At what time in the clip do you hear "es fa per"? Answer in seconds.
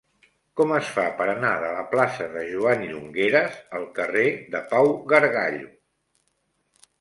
0.75-1.27